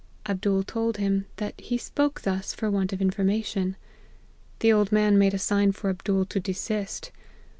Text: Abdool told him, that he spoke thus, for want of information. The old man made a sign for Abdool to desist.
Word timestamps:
Abdool 0.25 0.63
told 0.63 0.97
him, 0.97 1.27
that 1.35 1.61
he 1.61 1.77
spoke 1.77 2.21
thus, 2.21 2.55
for 2.55 2.71
want 2.71 2.91
of 2.91 3.03
information. 3.03 3.75
The 4.57 4.73
old 4.73 4.91
man 4.91 5.15
made 5.19 5.35
a 5.35 5.37
sign 5.37 5.73
for 5.73 5.91
Abdool 5.91 6.25
to 6.25 6.39
desist. 6.39 7.11